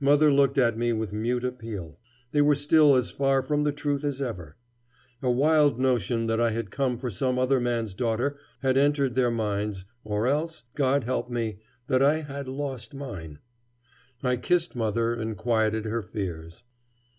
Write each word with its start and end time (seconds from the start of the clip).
Mother 0.00 0.32
looked 0.32 0.56
at 0.56 0.78
me 0.78 0.94
with 0.94 1.12
mute 1.12 1.44
appeal. 1.44 1.98
They 2.32 2.40
were 2.40 2.54
still 2.54 2.94
as 2.96 3.10
far 3.10 3.42
from 3.42 3.64
the 3.64 3.70
truth 3.70 4.02
as 4.02 4.22
ever. 4.22 4.56
A 5.22 5.30
wild 5.30 5.78
notion 5.78 6.26
that 6.26 6.40
I 6.40 6.52
had 6.52 6.70
come 6.70 6.96
for 6.96 7.10
some 7.10 7.38
other 7.38 7.60
man's 7.60 7.92
daughter 7.92 8.38
had 8.62 8.78
entered 8.78 9.14
their 9.14 9.30
minds, 9.30 9.84
or 10.02 10.26
else, 10.26 10.62
God 10.74 11.04
help 11.04 11.28
me, 11.28 11.58
that 11.88 12.00
I 12.02 12.20
had 12.22 12.48
lost 12.48 12.94
mine. 12.94 13.40
I 14.22 14.36
kissed 14.38 14.74
mother 14.74 15.12
and 15.12 15.36
quieted 15.36 15.84
her 15.84 16.00
fears. 16.00 16.62